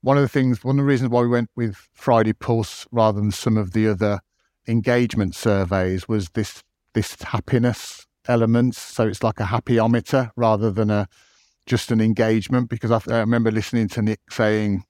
[0.00, 3.20] one of the things, one of the reasons why we went with Friday Pulse rather
[3.20, 4.18] than some of the other
[4.66, 8.74] engagement surveys was this this happiness element.
[8.74, 11.06] So it's like a happyometer rather than a
[11.66, 12.68] just an engagement.
[12.68, 14.82] Because I, I remember listening to Nick saying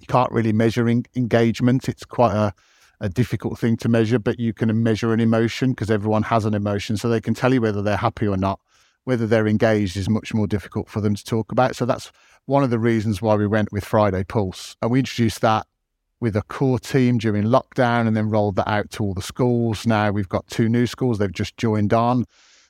[0.00, 1.88] you can't really measure in, engagement.
[1.88, 2.52] It's quite a
[3.00, 6.52] a difficult thing to measure, but you can measure an emotion because everyone has an
[6.52, 8.60] emotion, so they can tell you whether they're happy or not.
[9.08, 11.74] Whether they're engaged is much more difficult for them to talk about.
[11.74, 12.12] So that's
[12.44, 15.66] one of the reasons why we went with Friday Pulse, and we introduced that
[16.20, 19.86] with a core team during lockdown and then rolled that out to all the schools.
[19.86, 22.26] Now we've got two new schools they've just joined on.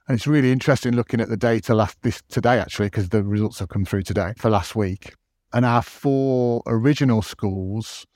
[0.07, 3.59] And it's really interesting looking at the data last this today actually because the results
[3.59, 5.17] have come through today for last week.
[5.53, 8.07] And our four original schools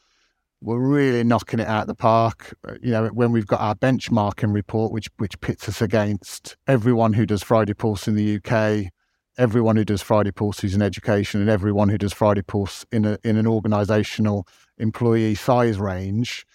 [0.62, 2.54] were really knocking it out of the park.
[2.66, 7.14] Uh, you know, when we've got our benchmarking report, which which pits us against everyone
[7.14, 8.92] who does Friday Pulse in the UK,
[9.36, 13.04] everyone who does Friday Pulse who's in education, and everyone who does Friday Pulse in
[13.04, 14.46] a in an organisational
[14.78, 16.46] employee size range.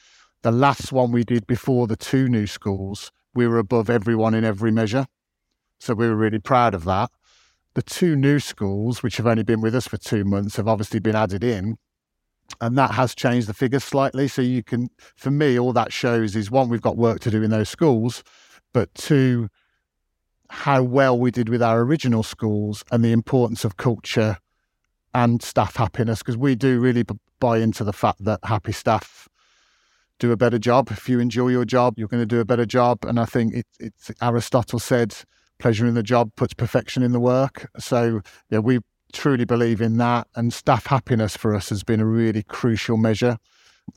[0.42, 4.46] The last one we did before the two new schools, we were above everyone in
[4.46, 5.08] every measure.
[5.80, 7.12] So we were really proud of that.
[7.74, 11.00] The two new schools, which have only been with us for two months, have obviously
[11.00, 11.78] been added in.
[12.62, 14.28] And that has changed the figures slightly.
[14.28, 17.44] So you can, for me, all that shows is one, we've got work to do
[17.44, 18.24] in those schools,
[18.74, 19.50] but two,
[20.50, 24.38] how well we did with our original schools and the importance of culture
[25.14, 27.04] and staff happiness because we do really
[27.40, 29.28] buy into the fact that happy staff
[30.20, 30.90] do a better job.
[30.90, 33.06] If you enjoy your job, you're going to do a better job.
[33.06, 35.16] And I think it, it's Aristotle said,
[35.60, 37.70] pleasure in the job puts perfection in the work.
[37.78, 38.80] So yeah, we
[39.14, 40.28] truly believe in that.
[40.36, 43.38] And staff happiness for us has been a really crucial measure.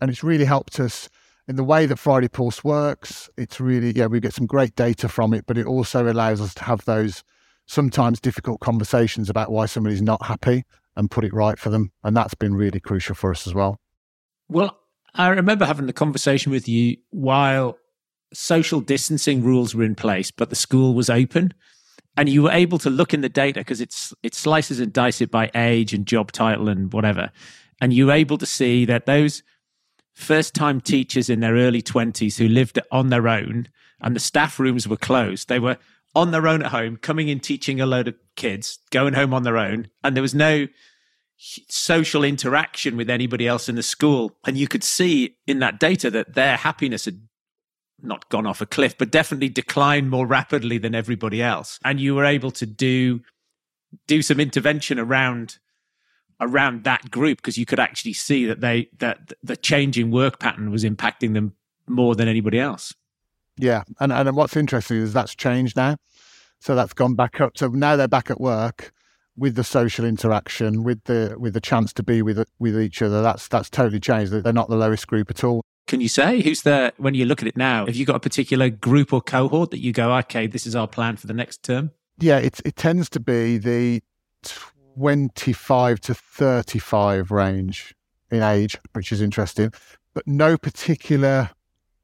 [0.00, 1.08] And it's really helped us
[1.48, 3.28] in the way that Friday Pulse works.
[3.36, 6.54] It's really, yeah, we get some great data from it, but it also allows us
[6.54, 7.24] to have those
[7.66, 10.64] sometimes difficult conversations about why somebody's not happy
[10.96, 11.92] and put it right for them.
[12.04, 13.80] And that's been really crucial for us as well.
[14.48, 14.76] Well,
[15.14, 17.78] I remember having the conversation with you while
[18.32, 21.52] social distancing rules were in place, but the school was open.
[22.16, 25.22] And you were able to look in the data because it's it slices and dices
[25.22, 27.30] it by age and job title and whatever.
[27.80, 29.42] And you were able to see that those
[30.12, 33.68] first time teachers in their early 20s who lived on their own
[34.00, 35.48] and the staff rooms were closed.
[35.48, 35.78] They were
[36.14, 39.44] on their own at home, coming in teaching a load of kids, going home on
[39.44, 40.66] their own, and there was no
[41.38, 44.36] social interaction with anybody else in the school.
[44.46, 47.22] And you could see in that data that their happiness had
[48.02, 51.78] not gone off a cliff, but definitely declined more rapidly than everybody else.
[51.84, 53.20] And you were able to do
[54.06, 55.58] do some intervention around
[56.40, 60.70] around that group because you could actually see that they that the changing work pattern
[60.70, 61.54] was impacting them
[61.86, 62.94] more than anybody else.
[63.56, 65.96] Yeah, and and what's interesting is that's changed now.
[66.60, 67.56] So that's gone back up.
[67.56, 68.92] So now they're back at work
[69.36, 73.22] with the social interaction, with the with the chance to be with with each other.
[73.22, 74.32] That's that's totally changed.
[74.32, 75.62] They're not the lowest group at all.
[75.90, 77.84] Can you say who's there when you look at it now?
[77.84, 80.86] Have you got a particular group or cohort that you go, okay, this is our
[80.86, 81.90] plan for the next term?
[82.20, 84.00] Yeah, it it tends to be the
[84.44, 87.92] twenty five to thirty five range
[88.30, 89.72] in age, which is interesting,
[90.14, 91.50] but no particular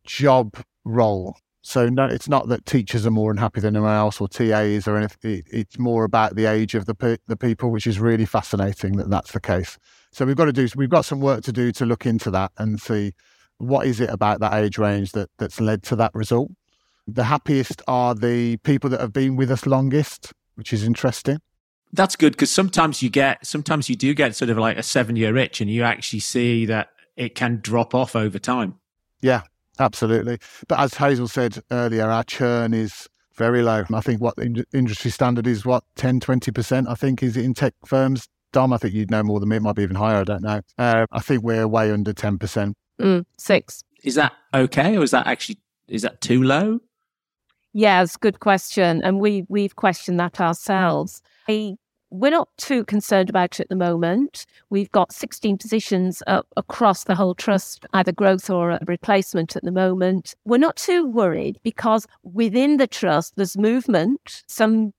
[0.02, 1.36] job role.
[1.62, 4.96] So no, it's not that teachers are more unhappy than anyone else or TAs or
[4.96, 5.44] anything.
[5.46, 9.30] It's more about the age of the the people, which is really fascinating that that's
[9.30, 9.78] the case.
[10.10, 10.66] So we've got to do.
[10.74, 13.12] We've got some work to do to look into that and see
[13.58, 16.50] what is it about that age range that that's led to that result.
[17.08, 21.38] The happiest are the people that have been with us longest, which is interesting.
[21.92, 25.16] That's good because sometimes you get, sometimes you do get sort of like a seven
[25.16, 28.74] year itch, and you actually see that it can drop off over time.
[29.22, 29.42] Yeah,
[29.78, 30.38] Absolutely.
[30.68, 33.84] But as Hazel said earlier, our churn is very low.
[33.92, 37.74] I think what the industry standard is, what, 10, 20%, I think, is in tech
[37.84, 38.28] firms.
[38.52, 39.56] Dom, I think you'd know more than me.
[39.56, 40.18] It might be even higher.
[40.18, 40.60] I don't know.
[40.78, 42.72] Uh, I think we're way under 10%.
[43.00, 43.82] Mm, six.
[44.02, 44.96] Is that okay?
[44.96, 46.80] Or is that actually, is that too low?
[47.72, 49.02] Yeah, it's a good question.
[49.02, 51.22] And we, we've questioned that ourselves.
[51.48, 51.76] I
[52.10, 54.46] we're not too concerned about it at the moment.
[54.70, 59.64] We've got 16 positions up across the whole trust, either growth or a replacement at
[59.64, 60.34] the moment.
[60.44, 64.44] We're not too worried because within the trust, there's movement.
[64.46, 64.92] Some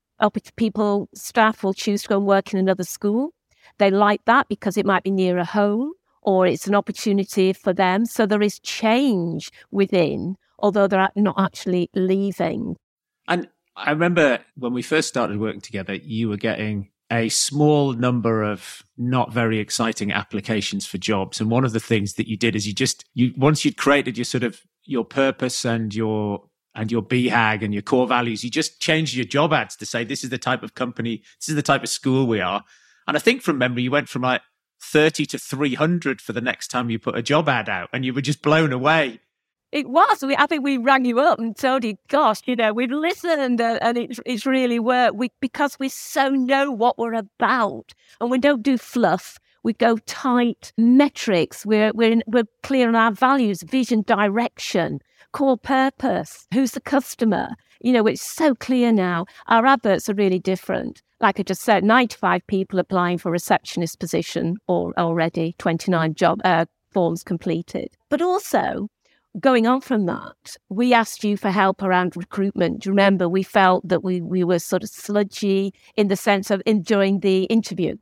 [0.56, 3.32] people, staff will choose to go and work in another school.
[3.78, 5.92] They like that because it might be nearer home
[6.28, 8.04] or it's an opportunity for them.
[8.04, 12.76] So there is change within, although they're not actually leaving.
[13.26, 18.42] And I remember when we first started working together, you were getting a small number
[18.42, 21.40] of not very exciting applications for jobs.
[21.40, 24.18] And one of the things that you did is you just you once you'd created
[24.18, 26.42] your sort of your purpose and your
[26.74, 30.04] and your BHAG and your core values, you just changed your job ads to say
[30.04, 32.62] this is the type of company, this is the type of school we are.
[33.06, 34.42] And I think from memory, you went from like
[34.80, 38.14] 30 to 300 for the next time you put a job ad out and you
[38.14, 39.20] were just blown away
[39.70, 40.22] it was.
[40.22, 43.60] We, I think we rang you up and told you, gosh, you know, we've listened
[43.60, 48.30] uh, and it's, it's really worked we, because we so know what we're about and
[48.30, 49.38] we don't do fluff.
[49.62, 51.66] We go tight metrics.
[51.66, 55.00] We're, we're, in, we're clear on our values, vision, direction,
[55.32, 56.46] core purpose.
[56.54, 57.50] Who's the customer?
[57.82, 59.26] You know, it's so clear now.
[59.48, 61.02] Our adverts are really different.
[61.20, 66.66] Like I just said, 95 people applying for receptionist position or already 29 job uh,
[66.90, 67.96] forms completed.
[68.08, 68.88] But also,
[69.40, 72.82] going on from that, we asked you for help around recruitment.
[72.82, 76.50] Do you remember we felt that we, we were sort of sludgy in the sense
[76.50, 77.96] of enjoying the interview?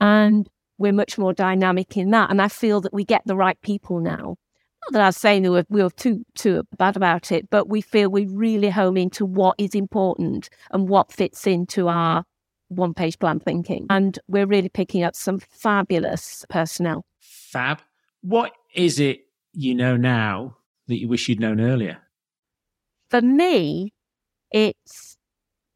[0.00, 0.48] And
[0.78, 2.30] we're much more dynamic in that.
[2.30, 4.36] And I feel that we get the right people now.
[4.82, 7.82] Not that I was saying that we were too too bad about it, but we
[7.82, 12.24] feel we really home into what is important and what fits into our
[12.70, 13.86] one page plan thinking.
[13.90, 17.04] And we're really picking up some fabulous personnel.
[17.20, 17.82] Fab.
[18.22, 19.20] What is it
[19.52, 20.56] you know now
[20.86, 21.98] that you wish you'd known earlier?
[23.10, 23.92] For me,
[24.52, 25.16] it's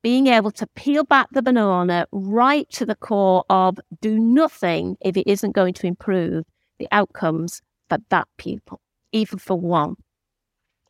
[0.02, 5.16] being able to peel back the banana right to the core of do nothing if
[5.16, 6.44] it isn't going to improve
[6.78, 8.80] the outcomes for that pupil,
[9.12, 9.96] even for one.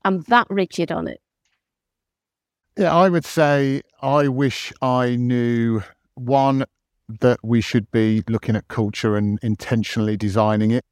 [0.05, 1.21] I'm that rigid on it.
[2.77, 5.83] Yeah, I would say I wish I knew
[6.17, 6.65] one
[7.09, 10.85] that we should be looking at culture and intentionally designing it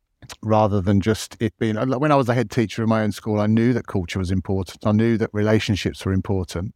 [0.42, 3.40] rather than just it being when I was a head teacher in my own school,
[3.40, 4.86] I knew that culture was important.
[4.86, 6.74] I knew that relationships were important.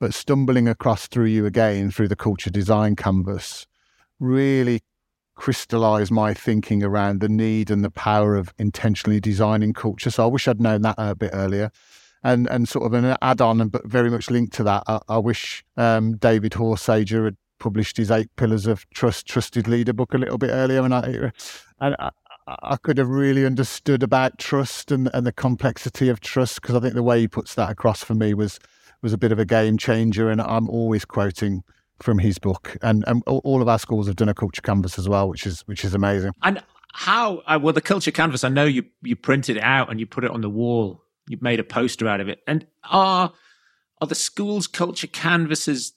[0.00, 3.66] But stumbling across through you again through the culture design canvas
[4.18, 4.80] really
[5.34, 10.10] crystallized my thinking around the need and the power of intentionally designing culture.
[10.10, 11.70] So I wish I'd known that a bit earlier.
[12.24, 15.18] And and sort of an add on, but very much linked to that, I, I
[15.18, 20.18] wish um, David Horsager had published his Eight Pillars of Trust, Trusted Leader book a
[20.18, 20.82] little bit earlier.
[20.82, 21.30] And I,
[21.80, 22.10] and I,
[22.46, 26.80] I could have really understood about trust and, and the complexity of trust because I
[26.80, 28.58] think the way he puts that across for me was
[29.00, 30.30] was a bit of a game changer.
[30.30, 31.62] And I'm always quoting
[32.00, 35.08] from his book, and, and all of our schools have done a culture canvas as
[35.08, 36.32] well, which is which is amazing.
[36.42, 36.62] And
[36.92, 38.44] how uh, well the culture canvas?
[38.44, 41.02] I know you you printed it out and you put it on the wall.
[41.32, 42.40] You made a poster out of it.
[42.46, 43.32] And are
[44.02, 45.94] are the schools' culture canvases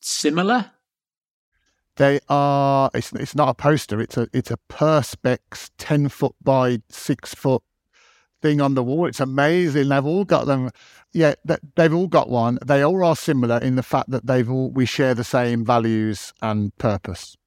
[0.00, 0.72] similar?
[1.96, 2.90] They are.
[2.92, 3.98] It's it's not a poster.
[3.98, 7.62] It's a it's a perspex ten foot by six foot
[8.42, 9.06] thing on the wall.
[9.06, 9.88] It's amazing.
[9.88, 10.70] They've all got them.
[11.14, 11.36] Yeah,
[11.74, 12.58] they've all got one.
[12.62, 16.34] They all are similar in the fact that they've all we share the same values
[16.42, 17.38] and purpose.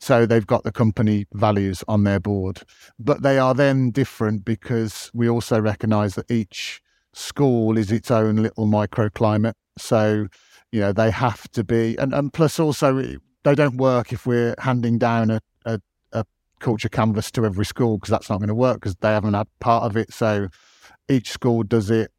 [0.00, 2.62] So they've got the company values on their board,
[2.98, 6.80] but they are then different because we also recognise that each
[7.12, 9.54] school is its own little microclimate.
[9.76, 10.28] So
[10.72, 13.02] you know they have to be, and and plus also
[13.44, 15.80] they don't work if we're handing down a, a,
[16.12, 16.24] a
[16.60, 19.48] culture canvas to every school because that's not going to work because they haven't had
[19.60, 20.12] part of it.
[20.12, 20.48] So
[21.08, 22.12] each school does it.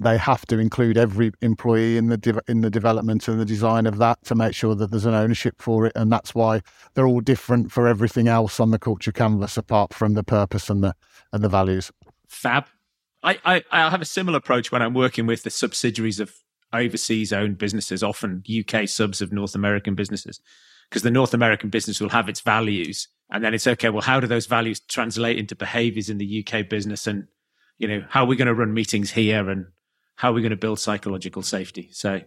[0.00, 3.86] They have to include every employee in the de- in the development and the design
[3.86, 6.62] of that to make sure that there's an ownership for it, and that's why
[6.94, 10.82] they're all different for everything else on the culture canvas, apart from the purpose and
[10.82, 10.94] the
[11.32, 11.92] and the values.
[12.26, 12.66] Fab.
[13.22, 16.34] I, I, I have a similar approach when I'm working with the subsidiaries of
[16.72, 20.40] overseas owned businesses, often UK subs of North American businesses,
[20.88, 23.08] because the North American business will have its values.
[23.30, 26.68] And then it's okay, well, how do those values translate into behaviors in the UK
[26.68, 27.06] business?
[27.06, 27.28] And,
[27.78, 29.66] you know, how are we going to run meetings here and
[30.20, 31.88] how are we going to build psychological safety?
[31.92, 32.20] So,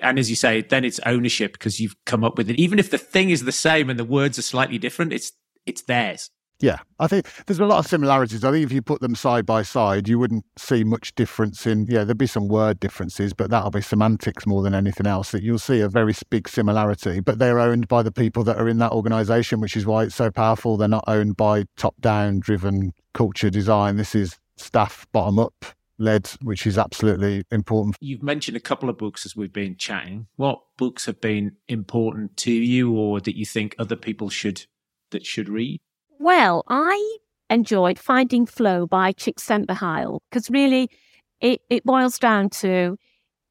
[0.00, 2.60] and as you say, then it's ownership because you've come up with it.
[2.60, 5.32] Even if the thing is the same and the words are slightly different, it's,
[5.66, 6.30] it's theirs.
[6.60, 8.44] Yeah, I think there's a lot of similarities.
[8.44, 11.86] I think if you put them side by side, you wouldn't see much difference in,
[11.88, 15.32] yeah, there'd be some word differences, but that'll be semantics more than anything else.
[15.32, 18.68] That you'll see a very big similarity, but they're owned by the people that are
[18.68, 20.76] in that organization, which is why it's so powerful.
[20.76, 23.96] They're not owned by top down driven culture design.
[23.96, 25.64] This is staff bottom up
[25.98, 27.96] led, which is absolutely important.
[28.00, 30.26] You've mentioned a couple of books as we've been chatting.
[30.36, 34.66] What books have been important to you or that you think other people should
[35.10, 35.80] that should read?
[36.18, 37.18] Well, I
[37.50, 40.90] enjoyed Finding Flow by Chick Csikszentmihalyi because really
[41.40, 42.96] it, it boils down to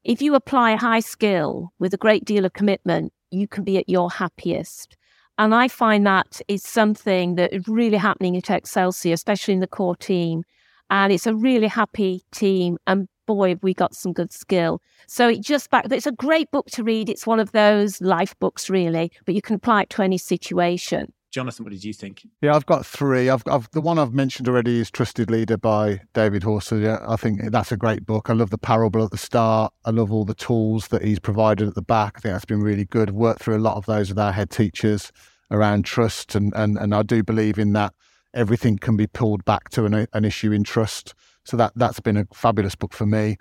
[0.04, 3.78] if you apply a high skill with a great deal of commitment, you can be
[3.78, 4.96] at your happiest.
[5.38, 9.66] And I find that is something that is really happening at Excelsior, especially in the
[9.66, 10.44] core team.
[10.90, 12.78] And it's a really happy team.
[12.86, 14.80] And boy, have we got some good skill.
[15.06, 17.08] So it just back, it's a great book to read.
[17.08, 21.12] It's one of those life books, really, but you can apply it to any situation.
[21.34, 22.24] Jonathan, what did you think?
[22.42, 23.28] Yeah, I've got three.
[23.28, 26.80] I've, I've the one I've mentioned already is Trusted Leader by David Horsager.
[26.80, 28.30] Yeah, I think that's a great book.
[28.30, 29.72] I love the parable at the start.
[29.84, 32.14] I love all the tools that he's provided at the back.
[32.16, 33.08] I think that's been really good.
[33.08, 35.10] I've worked through a lot of those with our head teachers
[35.50, 37.94] around trust, and and and I do believe in that.
[38.34, 41.14] Everything can be pulled back to an, an issue in trust.
[41.44, 43.36] So that that's been a fabulous book for me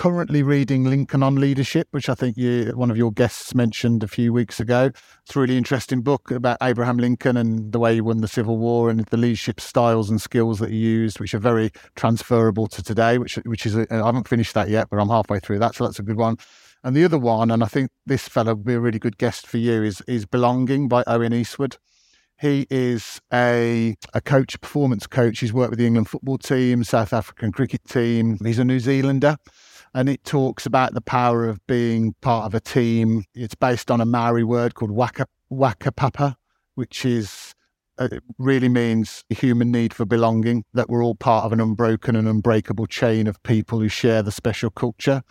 [0.00, 4.08] currently reading Lincoln on Leadership, which I think you, one of your guests mentioned a
[4.08, 4.90] few weeks ago.
[5.22, 8.56] It's a really interesting book about Abraham Lincoln and the way he won the Civil
[8.56, 12.82] War and the leadership styles and skills that he used, which are very transferable to
[12.82, 13.18] today.
[13.18, 15.98] Which which is I haven't finished that yet, but I'm halfway through that, so that's
[15.98, 16.38] a good one.
[16.82, 19.46] And the other one, and I think this fellow would be a really good guest
[19.46, 21.76] for you, is is Belonging by Owen Eastwood.
[22.40, 25.40] He is a, a coach, performance coach.
[25.40, 28.38] He's worked with the England football team, South African cricket team.
[28.42, 29.36] He's a New Zealander
[29.94, 33.24] and it talks about the power of being part of a team.
[33.34, 36.36] It's based on a Maori word called waka, whakapapa,
[36.76, 37.54] which is
[37.98, 42.28] uh, really means human need for belonging, that we're all part of an unbroken and
[42.28, 45.22] unbreakable chain of people who share the special culture.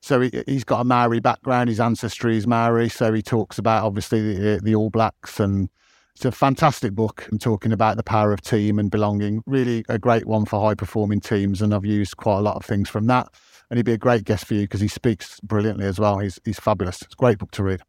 [0.00, 3.84] So he, has got a Maori background, his ancestry is Maori, so he talks about
[3.84, 5.68] obviously the, the All Blacks and
[6.16, 9.42] it's a fantastic book I'm talking about the power of team and belonging.
[9.46, 12.64] Really a great one for high performing teams, and I've used quite a lot of
[12.64, 13.28] things from that
[13.70, 16.18] and he'd be a great guest for you because he speaks brilliantly as well.
[16.18, 17.02] He's he's fabulous.
[17.02, 17.80] It's a great book to read.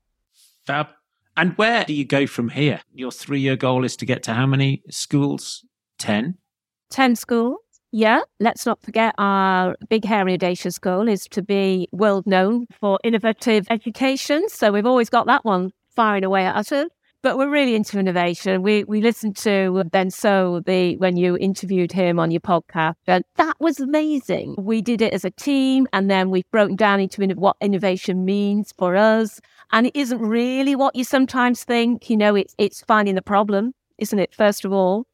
[0.66, 0.88] Fab.
[1.36, 2.82] And where do you go from here?
[2.94, 5.64] Your three year goal is to get to how many schools?
[6.00, 6.36] 10?
[6.90, 7.58] 10 schools.
[7.92, 13.00] Yeah, let's not forget our big, hairy, audacious goal is to be world known for
[13.04, 14.50] innovative education.
[14.50, 16.72] So we've always got that one firing away at us
[17.28, 18.64] but we're really into innovation.
[18.64, 22.96] We we listened to uh, Ben So the when you interviewed him on your podcast,
[23.06, 24.56] and that was amazing.
[24.58, 28.74] We did it as a team, and then we've broken down into what innovation means
[28.78, 29.42] for us.
[29.74, 32.10] And it isn't really what you sometimes think.
[32.10, 34.34] You know, it's it's finding the problem, isn't it?
[34.34, 35.06] First of all,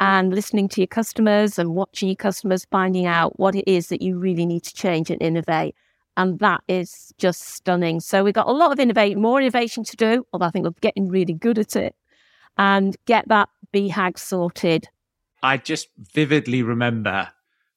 [0.00, 4.00] and listening to your customers and watching your customers, finding out what it is that
[4.00, 5.74] you really need to change and innovate.
[6.18, 8.00] And that is just stunning.
[8.00, 10.72] So we've got a lot of innovate, more innovation to do, although I think we're
[10.80, 11.94] getting really good at it.
[12.58, 14.88] And get that BHAG sorted.
[15.44, 17.28] I just vividly remember,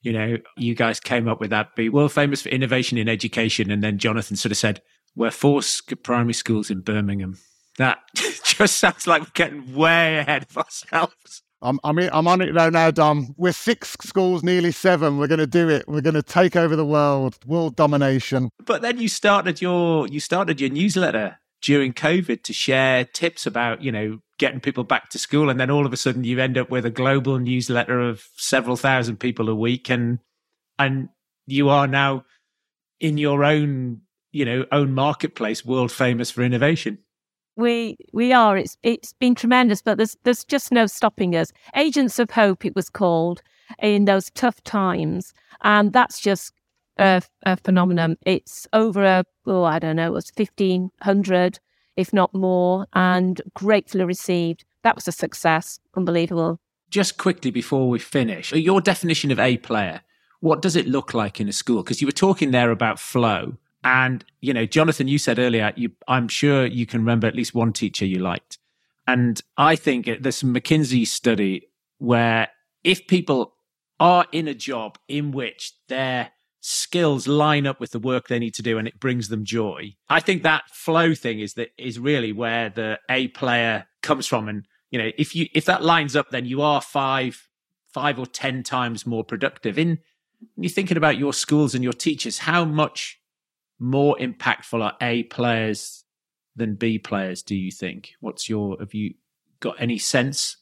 [0.01, 3.69] you know, you guys came up with that be world famous for innovation in education.
[3.69, 4.81] And then Jonathan sort of said,
[5.15, 5.61] we're four
[6.01, 7.37] primary schools in Birmingham.
[7.77, 11.43] That just sounds like we're getting way ahead of ourselves.
[11.61, 13.35] I'm, I'm, I'm on it now, now, Dom.
[13.37, 15.17] We're six schools, nearly seven.
[15.17, 15.87] We're going to do it.
[15.87, 18.49] We're going to take over the world, world domination.
[18.65, 23.81] But then you started your you started your newsletter during COVID to share tips about
[23.83, 26.57] you know getting people back to school, and then all of a sudden you end
[26.57, 30.19] up with a global newsletter of several thousand people a week, and
[30.79, 31.09] and
[31.45, 32.25] you are now
[32.99, 34.01] in your own
[34.31, 36.97] you know own marketplace, world famous for innovation.
[37.61, 38.57] We we are.
[38.57, 41.51] It's it's been tremendous, but there's there's just no stopping us.
[41.75, 43.43] Agents of Hope, it was called
[43.79, 46.53] in those tough times, and that's just
[46.97, 48.17] a, a phenomenon.
[48.25, 51.59] It's over a oh I don't know, it was fifteen hundred,
[51.95, 54.65] if not more, and gratefully received.
[54.83, 56.59] That was a success, unbelievable.
[56.89, 60.01] Just quickly before we finish, your definition of a player.
[60.39, 61.83] What does it look like in a school?
[61.83, 65.91] Because you were talking there about flow and, you know, Jonathan, you said earlier, you,
[66.07, 68.59] I'm sure you can remember at least one teacher you liked.
[69.07, 71.67] And I think there's some McKinsey study
[71.97, 72.49] where
[72.83, 73.55] if people
[73.99, 78.53] are in a job in which their skills line up with the work they need
[78.53, 81.97] to do and it brings them joy, I think that flow thing is that is
[81.97, 84.47] really where the A player comes from.
[84.47, 87.47] And, you know, if you, if that lines up, then you are five,
[87.87, 89.79] five or 10 times more productive.
[89.79, 89.97] In,
[90.55, 93.20] you're thinking about your schools and your teachers, how much
[93.81, 96.05] more impactful are A players
[96.55, 98.13] than B players, do you think?
[98.19, 99.15] What's your, have you
[99.59, 100.57] got any sense?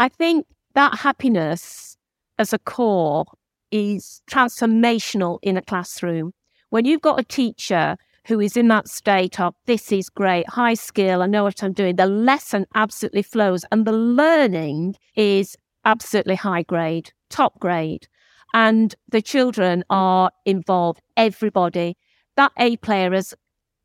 [0.00, 1.96] I think that happiness
[2.38, 3.26] as a core
[3.70, 6.32] is transformational in a classroom.
[6.70, 10.74] When you've got a teacher who is in that state of this is great, high
[10.74, 16.36] skill, I know what I'm doing, the lesson absolutely flows and the learning is absolutely
[16.36, 18.08] high grade, top grade.
[18.52, 21.96] And the children are involved, everybody
[22.36, 23.34] that A player has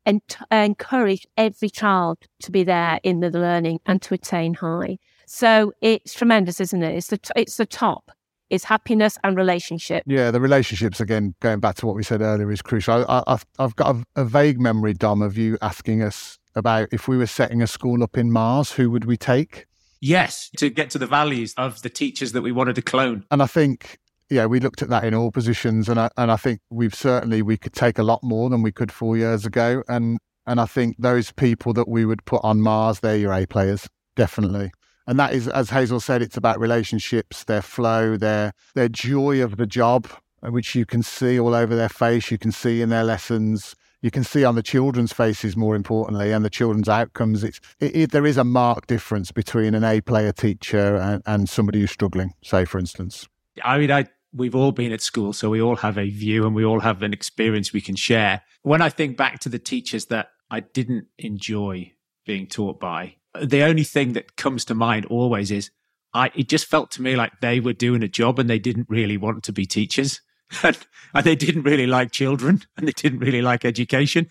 [0.05, 4.97] ent- encouraged every child to be there in the learning and to attain high.
[5.25, 6.95] So it's tremendous, isn't it?
[6.95, 8.11] It's the t- it's the top.
[8.49, 10.03] It's happiness and relationship.
[10.05, 11.35] Yeah, the relationships again.
[11.41, 13.05] Going back to what we said earlier is crucial.
[13.09, 17.09] I, have I've got a, a vague memory, Dom, of you asking us about if
[17.09, 19.65] we were setting a school up in Mars, who would we take?
[19.99, 23.25] Yes, to get to the values of the teachers that we wanted to clone.
[23.31, 23.97] And I think
[24.29, 27.41] yeah, we looked at that in all positions, and I, and I think we've certainly
[27.41, 30.65] we could take a lot more than we could four years ago, and and I
[30.65, 34.71] think those people that we would put on Mars, they're your A players, definitely.
[35.05, 39.57] And that is, as Hazel said, it's about relationships, their flow, their their joy of
[39.57, 40.07] the job,
[40.43, 43.75] uh, which you can see all over their face, you can see in their lessons,
[44.01, 47.43] you can see on the children's faces more importantly, and the children's outcomes.
[47.43, 51.49] It's it, it, there is a marked difference between an A player teacher and, and
[51.49, 52.33] somebody who's struggling.
[52.43, 53.27] Say, for instance.
[53.63, 56.55] I mean, I we've all been at school, so we all have a view and
[56.55, 58.41] we all have an experience we can share.
[58.61, 61.93] When I think back to the teachers that I didn't enjoy
[62.25, 65.71] being taught by, the only thing that comes to mind always is
[66.13, 68.89] I it just felt to me like they were doing a job and they didn't
[68.89, 70.21] really want to be teachers.
[70.63, 70.77] and,
[71.23, 74.27] they didn't really like children and they didn't really like education.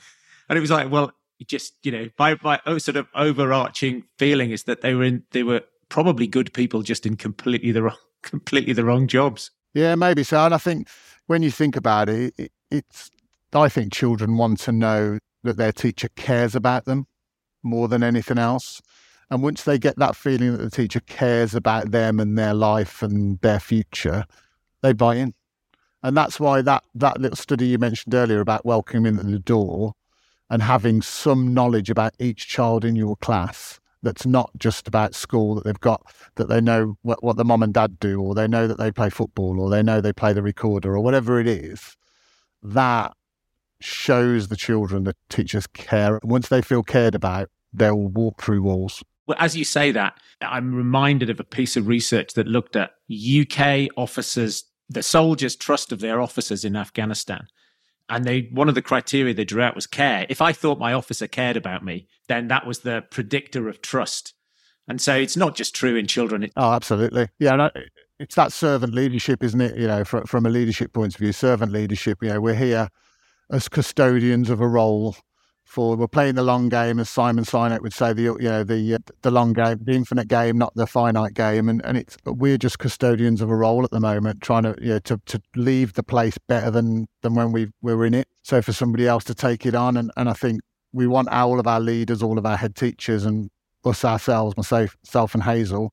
[0.49, 1.13] And it was like, well,
[1.47, 5.43] just, you know, my my sort of overarching feeling is that they were in they
[5.43, 9.51] were probably good people just in completely the wrong completely the wrong jobs.
[9.77, 10.43] Yeah, maybe so.
[10.43, 10.89] And I think
[11.27, 13.11] when you think about it, it, it's,
[13.53, 17.07] I think children want to know that their teacher cares about them
[17.63, 18.81] more than anything else.
[19.31, 23.03] And once they get that feeling that the teacher cares about them and their life
[23.03, 24.25] and their future,
[24.81, 25.35] they buy in.
[26.03, 29.93] And that's why that, that little study you mentioned earlier about welcoming at the door
[30.49, 35.57] and having some knowledge about each child in your class that's not just about school
[35.57, 36.01] that they've got
[36.37, 38.93] that they know what, what the mom and dad do or they know that they
[38.93, 41.97] play football or they know they play the recorder or whatever it is
[42.63, 43.13] that
[43.81, 49.03] shows the children that teachers care once they feel cared about they'll walk through walls.
[49.27, 52.93] Well as you say that i'm reminded of a piece of research that looked at
[53.11, 57.49] uk officers the soldiers trust of their officers in afghanistan
[58.09, 60.27] and they one of the criteria they drew out was care.
[60.29, 64.35] If I thought my officer cared about me, then that was the predictor of trust.
[64.89, 66.49] And so it's not just true in children.
[66.57, 67.29] oh, absolutely.
[67.39, 67.71] Yeah,
[68.19, 69.77] it's that servant leadership, isn't it?
[69.77, 72.19] You know, from, from a leadership point of view, servant leadership.
[72.23, 72.89] You know, we're here
[73.51, 75.17] as custodians of a role
[75.67, 78.95] for we're playing the long game, as Simon Sinek would say, the you know the
[78.95, 82.57] uh, the long game, the infinite game, not the finite game, and and it's we're
[82.57, 85.95] just custodians of a role at the moment, trying to you know, to to leave
[85.95, 88.29] the place better than than when we were in it.
[88.43, 90.61] So for somebody else to take it on, and and I think
[90.93, 93.51] we want all of our leaders, all of our head teachers, and
[93.85, 95.93] us ourselves, myself, self and Hazel,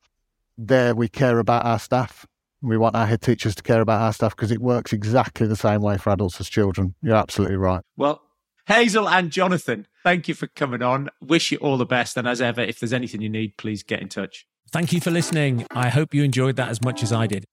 [0.56, 2.28] there we care about our staff.
[2.62, 5.56] We want our head teachers to care about our staff because it works exactly the
[5.56, 6.96] same way for adults as children.
[7.02, 7.82] You're absolutely right.
[7.98, 8.22] Well,
[8.68, 11.10] Hazel and Jonathan, thank you for coming on.
[11.22, 12.16] Wish you all the best.
[12.16, 14.46] And as ever, if there's anything you need, please get in touch.
[14.72, 15.66] Thank you for listening.
[15.72, 17.46] I hope you enjoyed that as much as I did.